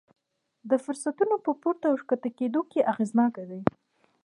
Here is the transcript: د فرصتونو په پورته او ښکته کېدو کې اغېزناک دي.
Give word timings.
د 0.69 0.71
فرصتونو 0.83 1.35
په 1.45 1.51
پورته 1.61 1.85
او 1.91 1.95
ښکته 2.01 2.29
کېدو 2.37 2.61
کې 2.71 2.87
اغېزناک 2.91 3.33
دي. 3.49 3.61